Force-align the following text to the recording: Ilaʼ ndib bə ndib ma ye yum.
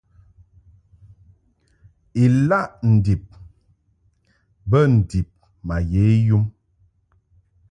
Ilaʼ 2.23 2.69
ndib 2.93 3.23
bə 4.69 4.79
ndib 4.95 5.29
ma 5.67 5.75
ye 5.91 6.03
yum. 6.27 6.45